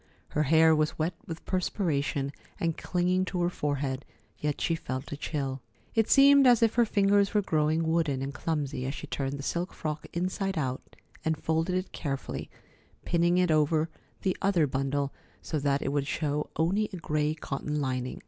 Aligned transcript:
Her 0.29 0.41
hair 0.49 0.75
was 0.75 0.97
wet 0.97 1.13
with 1.27 1.45
perspiration 1.45 2.31
and 2.59 2.75
clinging 2.75 3.23
to 3.25 3.43
her 3.43 3.51
forehead, 3.51 4.03
yet 4.39 4.59
she 4.59 4.73
felt 4.73 5.11
a 5.11 5.15
chill. 5.15 5.61
It 5.93 6.09
seemed 6.09 6.47
as 6.47 6.63
if 6.63 6.73
her 6.73 6.85
fingers 6.85 7.35
were 7.35 7.43
growing 7.43 7.87
wooden 7.87 8.23
and 8.23 8.33
clumsy 8.33 8.87
as 8.87 8.95
she 8.95 9.05
turned 9.05 9.33
the 9.37 9.43
silk 9.43 9.73
frock 9.73 10.07
inside 10.11 10.57
out 10.57 10.95
and 11.23 11.37
folded 11.37 11.75
it 11.75 11.91
carefully, 11.91 12.49
pinning 13.05 13.37
it 13.37 13.51
over 13.51 13.91
the 14.23 14.35
other 14.41 14.65
bundle, 14.65 15.13
so 15.39 15.59
that 15.59 15.83
it 15.83 15.89
would 15.91 16.07
show 16.07 16.49
only 16.55 16.89
a 16.91 16.97
gray 16.97 17.35
cotton 17.35 17.79
lining. 17.79 18.19